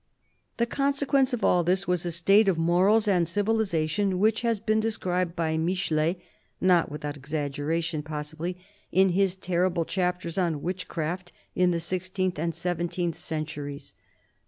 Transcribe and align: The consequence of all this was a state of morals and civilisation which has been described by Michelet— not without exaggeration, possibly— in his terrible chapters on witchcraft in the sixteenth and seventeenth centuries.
The 0.57 0.65
consequence 0.65 1.31
of 1.31 1.43
all 1.45 1.63
this 1.63 1.87
was 1.87 2.07
a 2.07 2.11
state 2.11 2.47
of 2.47 2.57
morals 2.57 3.07
and 3.07 3.27
civilisation 3.27 4.17
which 4.17 4.41
has 4.41 4.59
been 4.59 4.79
described 4.79 5.35
by 5.35 5.59
Michelet— 5.59 6.19
not 6.59 6.89
without 6.89 7.15
exaggeration, 7.17 8.01
possibly— 8.01 8.57
in 8.91 9.09
his 9.09 9.35
terrible 9.35 9.85
chapters 9.85 10.39
on 10.39 10.63
witchcraft 10.63 11.31
in 11.53 11.69
the 11.69 11.79
sixteenth 11.79 12.39
and 12.39 12.55
seventeenth 12.55 13.15
centuries. 13.15 13.93